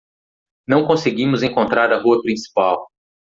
[0.67, 2.89] Não conseguimos encontrar a rua principal.